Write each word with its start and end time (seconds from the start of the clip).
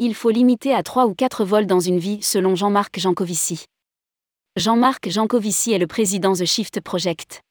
Il 0.00 0.14
faut 0.14 0.30
limiter 0.30 0.72
à 0.72 0.84
3 0.84 1.06
ou 1.06 1.14
4 1.14 1.44
vols 1.44 1.66
dans 1.66 1.80
une 1.80 1.98
vie, 1.98 2.22
selon 2.22 2.54
Jean-Marc 2.54 3.00
Jancovici. 3.00 3.64
Jean-Marc 4.54 5.08
Jancovici 5.08 5.72
est 5.72 5.78
le 5.78 5.88
président 5.88 6.34
The 6.34 6.44
Shift 6.44 6.80
Project. 6.80 7.42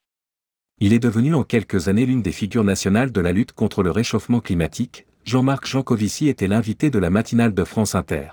Il 0.80 0.94
est 0.94 1.00
devenu 1.00 1.36
en 1.36 1.44
quelques 1.44 1.90
années 1.90 2.06
l'une 2.06 2.22
des 2.22 2.32
figures 2.32 2.64
nationales 2.64 3.12
de 3.12 3.20
la 3.20 3.34
lutte 3.34 3.52
contre 3.52 3.84
le 3.84 3.92
réchauffement 3.92 4.40
climatique. 4.40 5.08
Jean-Marc 5.26 5.68
Jancovici 5.68 6.30
était 6.30 6.48
l'invité 6.48 6.90
de 6.90 7.00
la 7.00 7.10
matinale 7.10 7.54
de 7.54 7.66
France 7.66 7.96
Inter. 7.96 8.30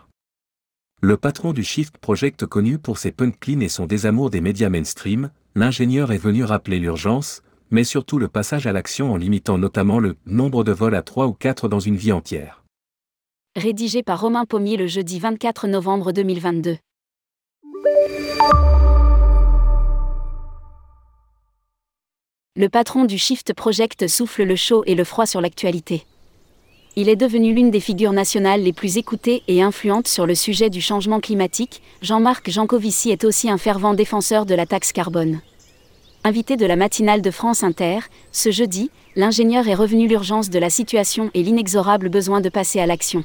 Le 1.02 1.16
patron 1.16 1.52
du 1.52 1.64
Shift 1.64 1.98
Project 1.98 2.46
connu 2.46 2.78
pour 2.78 2.98
ses 2.98 3.10
punchlines 3.10 3.62
et 3.62 3.68
son 3.68 3.86
désamour 3.86 4.30
des 4.30 4.40
médias 4.40 4.68
mainstream, 4.68 5.32
l'ingénieur 5.56 6.12
est 6.12 6.18
venu 6.18 6.44
rappeler 6.44 6.78
l'urgence, 6.78 7.42
mais 7.72 7.82
surtout 7.82 8.20
le 8.20 8.28
passage 8.28 8.68
à 8.68 8.72
l'action 8.72 9.12
en 9.12 9.16
limitant 9.16 9.58
notamment 9.58 9.98
le 9.98 10.14
nombre 10.24 10.62
de 10.62 10.70
vols 10.70 10.94
à 10.94 11.02
3 11.02 11.26
ou 11.26 11.32
4 11.32 11.66
dans 11.66 11.80
une 11.80 11.96
vie 11.96 12.12
entière 12.12 12.63
rédigé 13.56 14.02
par 14.02 14.20
Romain 14.20 14.46
Pommier 14.46 14.76
le 14.76 14.88
jeudi 14.88 15.20
24 15.20 15.68
novembre 15.68 16.10
2022. 16.10 16.76
Le 22.56 22.68
patron 22.68 23.04
du 23.04 23.16
Shift 23.16 23.54
Project 23.54 24.08
souffle 24.08 24.42
le 24.42 24.56
chaud 24.56 24.82
et 24.86 24.96
le 24.96 25.04
froid 25.04 25.26
sur 25.26 25.40
l'actualité. 25.40 26.04
Il 26.96 27.08
est 27.08 27.14
devenu 27.14 27.54
l'une 27.54 27.70
des 27.70 27.78
figures 27.78 28.12
nationales 28.12 28.62
les 28.62 28.72
plus 28.72 28.96
écoutées 28.96 29.44
et 29.46 29.62
influentes 29.62 30.08
sur 30.08 30.26
le 30.26 30.34
sujet 30.34 30.68
du 30.68 30.80
changement 30.80 31.20
climatique. 31.20 31.80
Jean-Marc 32.02 32.50
Jancovici 32.50 33.10
est 33.10 33.22
aussi 33.22 33.48
un 33.48 33.58
fervent 33.58 33.94
défenseur 33.94 34.46
de 34.46 34.54
la 34.56 34.66
taxe 34.66 34.90
carbone. 34.90 35.40
Invité 36.24 36.56
de 36.56 36.66
la 36.66 36.74
matinale 36.74 37.22
de 37.22 37.30
France 37.30 37.62
Inter, 37.62 38.00
ce 38.32 38.50
jeudi, 38.50 38.90
l'ingénieur 39.14 39.68
est 39.68 39.74
revenu 39.74 40.08
l'urgence 40.08 40.50
de 40.50 40.58
la 40.58 40.70
situation 40.70 41.30
et 41.34 41.44
l'inexorable 41.44 42.08
besoin 42.08 42.40
de 42.40 42.48
passer 42.48 42.80
à 42.80 42.86
l'action. 42.86 43.22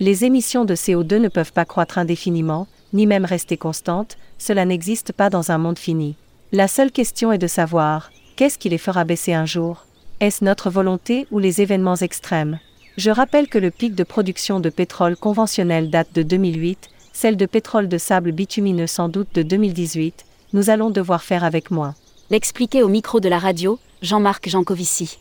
Les 0.00 0.24
émissions 0.24 0.64
de 0.64 0.74
CO2 0.74 1.18
ne 1.18 1.28
peuvent 1.28 1.52
pas 1.52 1.64
croître 1.64 1.98
indéfiniment, 1.98 2.66
ni 2.92 3.06
même 3.06 3.24
rester 3.24 3.56
constantes, 3.56 4.16
cela 4.38 4.64
n'existe 4.64 5.12
pas 5.12 5.30
dans 5.30 5.52
un 5.52 5.58
monde 5.58 5.78
fini. 5.78 6.16
La 6.50 6.66
seule 6.66 6.90
question 6.90 7.30
est 7.30 7.38
de 7.38 7.46
savoir, 7.46 8.10
qu'est-ce 8.34 8.58
qui 8.58 8.68
les 8.68 8.78
fera 8.78 9.04
baisser 9.04 9.34
un 9.34 9.46
jour? 9.46 9.86
Est-ce 10.18 10.44
notre 10.44 10.68
volonté 10.68 11.28
ou 11.30 11.38
les 11.38 11.60
événements 11.60 11.96
extrêmes? 11.96 12.58
Je 12.96 13.10
rappelle 13.10 13.48
que 13.48 13.58
le 13.58 13.70
pic 13.70 13.94
de 13.94 14.04
production 14.04 14.58
de 14.58 14.68
pétrole 14.68 15.16
conventionnel 15.16 15.90
date 15.90 16.12
de 16.12 16.22
2008, 16.22 16.88
celle 17.12 17.36
de 17.36 17.46
pétrole 17.46 17.88
de 17.88 17.98
sable 17.98 18.32
bitumineux 18.32 18.88
sans 18.88 19.08
doute 19.08 19.32
de 19.34 19.42
2018, 19.42 20.24
nous 20.54 20.70
allons 20.70 20.90
devoir 20.90 21.22
faire 21.22 21.44
avec 21.44 21.70
moins. 21.70 21.94
L'expliquait 22.30 22.82
au 22.82 22.88
micro 22.88 23.20
de 23.20 23.28
la 23.28 23.38
radio, 23.38 23.78
Jean-Marc 24.02 24.48
Jancovici. 24.48 25.18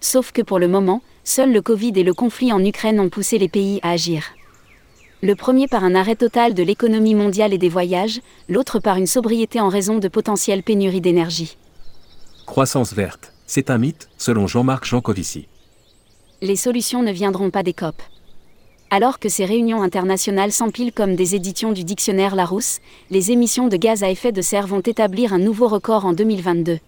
Sauf 0.00 0.32
que 0.32 0.42
pour 0.42 0.58
le 0.58 0.68
moment, 0.68 1.02
Seuls 1.24 1.52
le 1.52 1.62
Covid 1.62 1.92
et 1.94 2.02
le 2.02 2.14
conflit 2.14 2.52
en 2.52 2.64
Ukraine 2.64 2.98
ont 2.98 3.08
poussé 3.08 3.38
les 3.38 3.48
pays 3.48 3.78
à 3.82 3.90
agir. 3.90 4.24
Le 5.22 5.36
premier 5.36 5.68
par 5.68 5.84
un 5.84 5.94
arrêt 5.94 6.16
total 6.16 6.52
de 6.52 6.64
l'économie 6.64 7.14
mondiale 7.14 7.52
et 7.52 7.58
des 7.58 7.68
voyages, 7.68 8.20
l'autre 8.48 8.80
par 8.80 8.96
une 8.96 9.06
sobriété 9.06 9.60
en 9.60 9.68
raison 9.68 9.98
de 9.98 10.08
potentielles 10.08 10.64
pénuries 10.64 11.00
d'énergie. 11.00 11.56
Croissance 12.44 12.92
verte, 12.92 13.32
c'est 13.46 13.70
un 13.70 13.78
mythe, 13.78 14.08
selon 14.18 14.48
Jean-Marc 14.48 14.84
Jancovici. 14.84 15.46
Les 16.40 16.56
solutions 16.56 17.04
ne 17.04 17.12
viendront 17.12 17.50
pas 17.50 17.62
des 17.62 17.72
COP. 17.72 18.02
Alors 18.90 19.20
que 19.20 19.28
ces 19.28 19.44
réunions 19.44 19.80
internationales 19.80 20.50
s'empilent 20.50 20.92
comme 20.92 21.14
des 21.14 21.36
éditions 21.36 21.70
du 21.70 21.84
dictionnaire 21.84 22.34
Larousse, 22.34 22.80
les 23.10 23.30
émissions 23.30 23.68
de 23.68 23.76
gaz 23.76 24.02
à 24.02 24.10
effet 24.10 24.32
de 24.32 24.42
serre 24.42 24.66
vont 24.66 24.80
établir 24.80 25.32
un 25.32 25.38
nouveau 25.38 25.68
record 25.68 26.04
en 26.04 26.14
2022. 26.14 26.80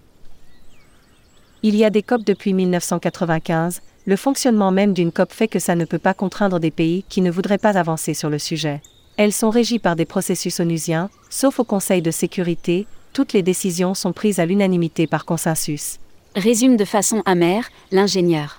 Il 1.63 1.77
y 1.77 1.85
a 1.85 1.91
des 1.91 2.03
COP 2.03 2.25
depuis 2.25 2.53
1995, 2.53 3.81
le 4.07 4.17
fonctionnement 4.17 4.71
même 4.71 4.93
d'une 4.93 5.13
COP 5.13 5.33
fait 5.33 5.49
que 5.49 5.59
ça 5.59 5.75
ne 5.75 5.85
peut 5.85 5.99
pas 5.99 6.15
contraindre 6.15 6.61
des 6.61 6.71
pays 6.71 7.05
qui 7.09 7.20
ne 7.20 7.31
voudraient 7.31 7.59
pas 7.59 7.79
avancer 7.79 8.15
sur 8.15 8.29
le 8.29 8.39
sujet. 8.39 8.83
Elles 9.17 9.33
sont 9.33 9.51
régies 9.51 9.79
par 9.79 9.97
des 9.97 10.05
processus 10.05 10.61
onusiens, 10.61 11.09
sauf 11.31 11.61
au 11.61 11.65
Conseil 11.65 12.03
de 12.03 12.11
sécurité, 12.11 12.87
toutes 13.13 13.33
les 13.33 13.43
décisions 13.43 13.95
sont 13.95 14.13
prises 14.13 14.41
à 14.41 14.47
l'unanimité 14.47 15.07
par 15.07 15.25
consensus. 15.25 15.98
Résume 16.35 16.77
de 16.77 16.85
façon 16.85 17.23
amère 17.25 17.70
l'ingénieur. 17.93 18.59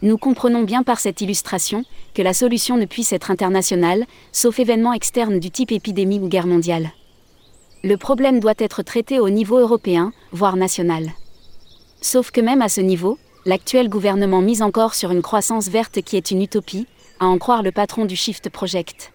Nous 0.00 0.16
comprenons 0.16 0.62
bien 0.62 0.82
par 0.82 1.00
cette 1.00 1.20
illustration 1.20 1.84
que 2.14 2.22
la 2.22 2.34
solution 2.34 2.76
ne 2.76 2.84
puisse 2.84 3.12
être 3.12 3.30
internationale, 3.30 4.06
sauf 4.32 4.60
événement 4.60 4.92
externe 4.92 5.40
du 5.40 5.50
type 5.50 5.72
épidémie 5.72 6.20
ou 6.20 6.28
guerre 6.28 6.46
mondiale. 6.46 6.90
Le 7.82 7.96
problème 7.96 8.38
doit 8.38 8.54
être 8.58 8.82
traité 8.82 9.18
au 9.18 9.28
niveau 9.28 9.58
européen, 9.58 10.12
voire 10.30 10.56
national. 10.56 11.10
Sauf 12.00 12.30
que 12.30 12.40
même 12.40 12.62
à 12.62 12.68
ce 12.68 12.80
niveau, 12.80 13.18
l'actuel 13.46 13.88
gouvernement 13.88 14.40
mise 14.40 14.62
encore 14.62 14.94
sur 14.94 15.10
une 15.10 15.22
croissance 15.22 15.68
verte 15.68 16.00
qui 16.02 16.16
est 16.16 16.30
une 16.30 16.42
utopie, 16.42 16.86
à 17.20 17.26
en 17.26 17.38
croire 17.38 17.62
le 17.62 17.72
patron 17.72 18.06
du 18.06 18.16
Shift 18.16 18.48
Project. 18.48 19.12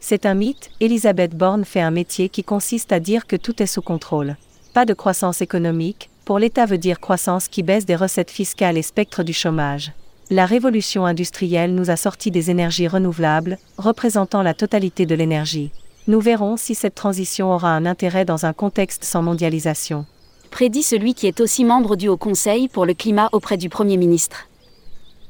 C'est 0.00 0.26
un 0.26 0.34
mythe, 0.34 0.70
Elisabeth 0.80 1.36
Borne 1.36 1.64
fait 1.64 1.80
un 1.80 1.90
métier 1.90 2.28
qui 2.28 2.44
consiste 2.44 2.92
à 2.92 3.00
dire 3.00 3.26
que 3.26 3.36
tout 3.36 3.62
est 3.62 3.66
sous 3.66 3.82
contrôle. 3.82 4.36
Pas 4.74 4.84
de 4.84 4.94
croissance 4.94 5.40
économique, 5.40 6.10
pour 6.24 6.38
l'État 6.38 6.66
veut 6.66 6.78
dire 6.78 7.00
croissance 7.00 7.48
qui 7.48 7.62
baisse 7.62 7.86
des 7.86 7.96
recettes 7.96 8.30
fiscales 8.30 8.76
et 8.76 8.82
spectre 8.82 9.22
du 9.22 9.32
chômage. 9.32 9.92
La 10.28 10.44
révolution 10.44 11.06
industrielle 11.06 11.74
nous 11.74 11.88
a 11.88 11.96
sorti 11.96 12.32
des 12.32 12.50
énergies 12.50 12.88
renouvelables, 12.88 13.58
représentant 13.78 14.42
la 14.42 14.54
totalité 14.54 15.06
de 15.06 15.14
l'énergie. 15.14 15.70
Nous 16.08 16.20
verrons 16.20 16.56
si 16.56 16.74
cette 16.74 16.96
transition 16.96 17.52
aura 17.52 17.70
un 17.70 17.86
intérêt 17.86 18.24
dans 18.24 18.44
un 18.44 18.52
contexte 18.52 19.04
sans 19.04 19.22
mondialisation 19.22 20.04
prédit 20.50 20.82
celui 20.82 21.14
qui 21.14 21.26
est 21.26 21.40
aussi 21.40 21.64
membre 21.64 21.96
du 21.96 22.08
Haut 22.08 22.16
Conseil 22.16 22.68
pour 22.68 22.86
le 22.86 22.94
climat 22.94 23.28
auprès 23.32 23.56
du 23.56 23.68
Premier 23.68 23.96
ministre. 23.96 24.48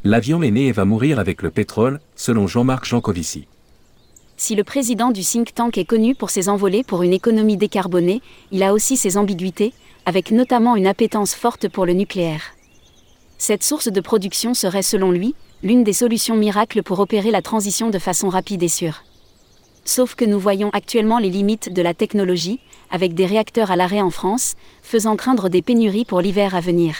L'avion 0.04 0.42
est 0.42 0.50
né 0.50 0.66
et 0.68 0.72
va 0.72 0.84
mourir 0.84 1.18
avec 1.18 1.42
le 1.42 1.50
pétrole, 1.50 2.00
selon 2.14 2.46
Jean-Marc 2.46 2.84
Jancovici. 2.84 3.46
Si 4.36 4.54
le 4.54 4.64
président 4.64 5.10
du 5.10 5.22
think 5.22 5.54
tank 5.54 5.78
est 5.78 5.84
connu 5.84 6.14
pour 6.14 6.30
ses 6.30 6.48
envolées 6.48 6.84
pour 6.84 7.02
une 7.02 7.12
économie 7.12 7.56
décarbonée, 7.56 8.20
il 8.52 8.62
a 8.62 8.72
aussi 8.72 8.96
ses 8.96 9.16
ambiguïtés, 9.16 9.72
avec 10.04 10.30
notamment 10.30 10.76
une 10.76 10.86
appétence 10.86 11.34
forte 11.34 11.68
pour 11.68 11.86
le 11.86 11.94
nucléaire. 11.94 12.42
Cette 13.38 13.64
source 13.64 13.88
de 13.88 14.00
production 14.00 14.54
serait 14.54 14.82
selon 14.82 15.10
lui, 15.10 15.34
l'une 15.62 15.84
des 15.84 15.92
solutions 15.92 16.36
miracles 16.36 16.82
pour 16.82 17.00
opérer 17.00 17.30
la 17.30 17.42
transition 17.42 17.90
de 17.90 17.98
façon 17.98 18.28
rapide 18.28 18.62
et 18.62 18.68
sûre. 18.68 19.02
Sauf 19.86 20.16
que 20.16 20.24
nous 20.24 20.40
voyons 20.40 20.70
actuellement 20.70 21.20
les 21.20 21.30
limites 21.30 21.72
de 21.72 21.80
la 21.80 21.94
technologie, 21.94 22.58
avec 22.90 23.14
des 23.14 23.24
réacteurs 23.24 23.70
à 23.70 23.76
l'arrêt 23.76 24.00
en 24.00 24.10
France, 24.10 24.56
faisant 24.82 25.14
craindre 25.14 25.48
des 25.48 25.62
pénuries 25.62 26.04
pour 26.04 26.20
l'hiver 26.20 26.56
à 26.56 26.60
venir. 26.60 26.96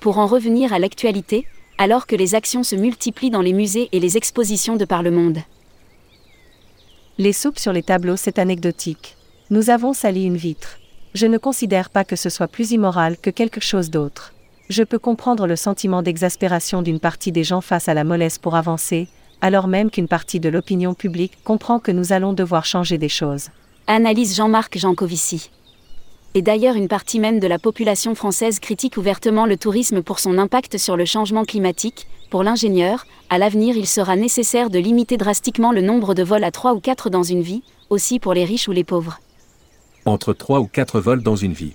Pour 0.00 0.18
en 0.18 0.26
revenir 0.26 0.72
à 0.72 0.80
l'actualité, 0.80 1.46
alors 1.78 2.08
que 2.08 2.16
les 2.16 2.34
actions 2.34 2.64
se 2.64 2.74
multiplient 2.74 3.30
dans 3.30 3.42
les 3.42 3.52
musées 3.52 3.88
et 3.92 4.00
les 4.00 4.16
expositions 4.16 4.74
de 4.74 4.84
par 4.84 5.04
le 5.04 5.12
monde. 5.12 5.38
Les 7.16 7.32
soupes 7.32 7.60
sur 7.60 7.72
les 7.72 7.84
tableaux, 7.84 8.16
c'est 8.16 8.40
anecdotique. 8.40 9.16
Nous 9.50 9.70
avons 9.70 9.92
sali 9.92 10.24
une 10.24 10.36
vitre. 10.36 10.80
Je 11.14 11.26
ne 11.28 11.38
considère 11.38 11.90
pas 11.90 12.02
que 12.04 12.16
ce 12.16 12.28
soit 12.28 12.48
plus 12.48 12.72
immoral 12.72 13.16
que 13.18 13.30
quelque 13.30 13.60
chose 13.60 13.90
d'autre. 13.90 14.34
Je 14.68 14.82
peux 14.82 14.98
comprendre 14.98 15.46
le 15.46 15.54
sentiment 15.54 16.02
d'exaspération 16.02 16.82
d'une 16.82 16.98
partie 16.98 17.30
des 17.30 17.44
gens 17.44 17.60
face 17.60 17.88
à 17.88 17.94
la 17.94 18.02
mollesse 18.02 18.38
pour 18.38 18.56
avancer, 18.56 19.06
alors 19.44 19.68
même 19.68 19.90
qu'une 19.90 20.08
partie 20.08 20.40
de 20.40 20.48
l'opinion 20.48 20.94
publique 20.94 21.36
comprend 21.44 21.78
que 21.78 21.92
nous 21.92 22.14
allons 22.14 22.32
devoir 22.32 22.64
changer 22.64 22.96
des 22.96 23.10
choses 23.10 23.50
analyse 23.86 24.34
Jean-Marc 24.34 24.78
Jancovici. 24.78 25.50
Et 26.32 26.40
d'ailleurs 26.40 26.76
une 26.76 26.88
partie 26.88 27.20
même 27.20 27.40
de 27.40 27.46
la 27.46 27.58
population 27.58 28.14
française 28.14 28.58
critique 28.58 28.96
ouvertement 28.96 29.44
le 29.44 29.58
tourisme 29.58 30.02
pour 30.02 30.18
son 30.18 30.38
impact 30.38 30.78
sur 30.78 30.96
le 30.96 31.04
changement 31.04 31.44
climatique. 31.44 32.06
Pour 32.30 32.42
l'ingénieur, 32.42 33.04
à 33.28 33.36
l'avenir 33.36 33.76
il 33.76 33.86
sera 33.86 34.16
nécessaire 34.16 34.70
de 34.70 34.78
limiter 34.78 35.18
drastiquement 35.18 35.72
le 35.72 35.82
nombre 35.82 36.14
de 36.14 36.22
vols 36.22 36.42
à 36.42 36.50
3 36.50 36.72
ou 36.72 36.80
4 36.80 37.10
dans 37.10 37.22
une 37.22 37.42
vie, 37.42 37.62
aussi 37.90 38.18
pour 38.18 38.32
les 38.32 38.46
riches 38.46 38.68
ou 38.68 38.72
les 38.72 38.82
pauvres. 38.82 39.20
Entre 40.06 40.32
3 40.32 40.60
ou 40.60 40.66
4 40.66 41.00
vols 41.00 41.22
dans 41.22 41.36
une 41.36 41.52
vie. 41.52 41.74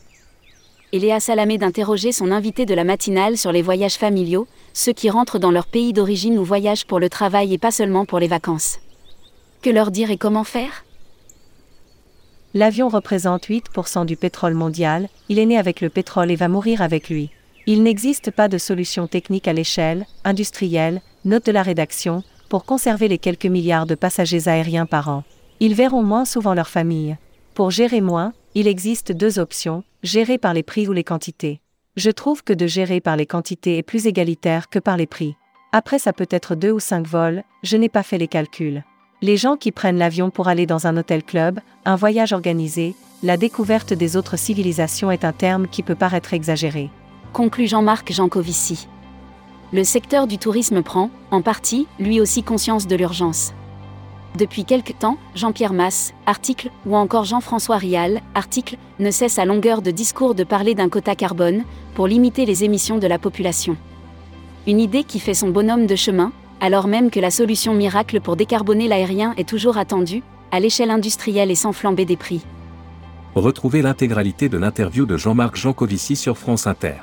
Et 0.92 0.98
Léa 0.98 1.20
Salamé 1.20 1.60
d'interroger 1.60 2.12
son 2.12 2.32
invité 2.32 2.66
de 2.66 2.74
la 2.74 2.84
matinale 2.84 3.38
sur 3.38 3.52
les 3.52 3.62
voyages 3.62 3.98
familiaux, 3.98 4.48
ceux 4.74 4.94
qui 4.94 5.12
rentrent 5.12 5.38
dans 5.38 5.52
leur 5.52 5.68
pays 5.68 5.94
d'origine 5.94 6.40
ou 6.40 6.44
voyagent 6.44 6.88
pour 6.88 7.00
le 7.00 7.10
travail 7.10 7.54
et 7.54 7.60
pas 7.60 7.70
seulement 7.70 8.06
pour 8.06 8.18
les 8.18 8.28
vacances. 8.28 8.80
Que 9.62 9.70
leur 9.70 9.92
dire 9.92 10.10
et 10.10 10.18
comment 10.18 10.44
faire? 10.44 10.84
L'avion 12.56 12.90
représente 12.90 13.48
8% 13.48 14.08
du 14.08 14.16
pétrole 14.16 14.56
mondial, 14.56 15.10
il 15.28 15.38
est 15.38 15.46
né 15.46 15.60
avec 15.60 15.82
le 15.82 15.90
pétrole 15.90 16.32
et 16.32 16.36
va 16.36 16.48
mourir 16.48 16.82
avec 16.82 17.08
lui. 17.08 17.30
Il 17.68 17.84
n'existe 17.84 18.32
pas 18.32 18.48
de 18.48 18.58
solution 18.58 19.06
technique 19.06 19.48
à 19.48 19.54
l'échelle, 19.54 20.08
industrielle, 20.24 21.04
note 21.24 21.46
de 21.46 21.52
la 21.52 21.62
rédaction, 21.62 22.24
pour 22.50 22.66
conserver 22.66 23.08
les 23.08 23.20
quelques 23.20 23.46
milliards 23.46 23.86
de 23.86 23.94
passagers 23.94 24.48
aériens 24.48 24.88
par 24.88 25.10
an. 25.10 25.24
Ils 25.60 25.76
verront 25.76 26.02
moins 26.02 26.26
souvent 26.26 26.56
leur 26.56 26.70
famille. 26.70 27.16
Pour 27.54 27.70
gérer 27.70 28.02
moins, 28.02 28.34
il 28.56 28.68
existe 28.68 29.12
deux 29.12 29.38
options, 29.38 29.84
gérer 30.02 30.38
par 30.38 30.54
les 30.54 30.64
prix 30.64 30.88
ou 30.88 30.94
les 30.94 31.04
quantités. 31.04 31.62
Je 31.96 32.10
trouve 32.10 32.44
que 32.44 32.54
de 32.54 32.66
gérer 32.66 33.00
par 33.00 33.16
les 33.16 33.26
quantités 33.26 33.78
est 33.78 33.84
plus 33.84 34.08
égalitaire 34.08 34.70
que 34.70 34.80
par 34.80 34.98
les 34.98 35.06
prix. 35.06 35.36
Après 35.72 36.00
ça 36.00 36.14
peut 36.14 36.28
être 36.32 36.56
deux 36.56 36.72
ou 36.72 36.80
cinq 36.80 37.06
vols, 37.06 37.44
je 37.62 37.78
n'ai 37.78 37.90
pas 37.90 38.04
fait 38.04 38.18
les 38.18 38.28
calculs. 38.28 38.84
Les 39.22 39.38
gens 39.38 39.56
qui 39.56 39.72
prennent 39.72 39.98
l'avion 39.98 40.32
pour 40.32 40.48
aller 40.48 40.66
dans 40.66 40.88
un 40.88 40.98
hôtel 40.98 41.24
club, 41.24 41.60
un 41.86 41.96
voyage 41.96 42.34
organisé, 42.34 42.96
la 43.22 43.38
découverte 43.38 43.94
des 43.94 44.16
autres 44.16 44.38
civilisations 44.38 45.12
est 45.12 45.26
un 45.26 45.34
terme 45.34 45.68
qui 45.68 45.84
peut 45.84 45.96
paraître 45.96 46.34
exagéré. 46.34 46.90
Conclut 47.34 47.68
Jean-Marc 47.68 48.12
Jancovici. 48.12 48.88
Le 49.72 49.84
secteur 49.84 50.26
du 50.26 50.40
tourisme 50.40 50.82
prend, 50.82 51.12
en 51.30 51.44
partie, 51.44 51.86
lui 52.00 52.20
aussi 52.22 52.42
conscience 52.42 52.88
de 52.88 52.96
l'urgence. 52.96 53.54
Depuis 54.38 54.64
quelque 54.64 54.94
temps, 54.94 55.18
Jean-Pierre 55.36 55.74
Masse, 55.74 56.14
article, 56.26 56.70
ou 56.86 56.96
encore 56.96 57.26
Jean-François 57.26 57.78
Rial, 57.78 58.22
article, 58.36 58.78
ne 59.00 59.12
cesse 59.12 59.40
à 59.40 59.46
longueur 59.46 59.82
de 59.82 59.92
discours 59.92 60.36
de 60.36 60.44
parler 60.44 60.76
d'un 60.76 60.90
quota 60.90 61.16
carbone, 61.16 61.64
pour 61.96 62.08
limiter 62.08 62.46
les 62.46 62.64
émissions 62.64 62.98
de 62.98 63.08
la 63.08 63.18
population. 63.18 63.76
Une 64.68 64.80
idée 64.80 65.04
qui 65.04 65.20
fait 65.20 65.34
son 65.34 65.50
bonhomme 65.50 65.88
de 65.88 65.96
chemin, 65.96 66.32
alors 66.62 66.88
même 66.88 67.10
que 67.10 67.20
la 67.20 67.32
solution 67.32 67.74
miracle 67.74 68.22
pour 68.22 68.36
décarboner 68.36 68.88
l'aérien 68.88 69.34
est 69.38 69.48
toujours 69.48 69.78
attendue, 69.78 70.22
à 70.52 70.60
l'échelle 70.60 70.92
industrielle 70.92 71.52
et 71.52 71.56
sans 71.56 71.74
flamber 71.74 72.06
des 72.06 72.18
prix. 72.18 72.44
Retrouvez 73.36 73.82
l'intégralité 73.82 74.50
de 74.50 74.58
l'interview 74.58 75.06
de 75.06 75.18
Jean-Marc 75.18 75.56
Jancovici 75.56 76.16
sur 76.16 76.38
France 76.38 76.68
Inter. 76.68 76.96